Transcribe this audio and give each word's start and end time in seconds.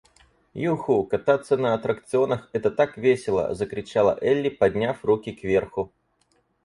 «Юху, 0.55 1.03
кататься 1.05 1.57
на 1.57 1.75
аттракционах 1.75 2.49
это 2.53 2.71
так 2.71 2.97
весело!»— 2.97 3.53
закричала 3.53 4.17
Элли, 4.19 4.49
подняв 4.49 5.05
руки 5.05 5.31
к 5.31 5.43
верху. 5.43 5.91